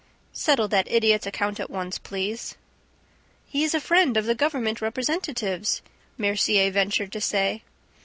[0.33, 2.55] "Settle that idiot's account at once, please."
[3.45, 5.83] "He is a friend of the government representative's!"
[6.17, 7.61] Mercier ventured to say.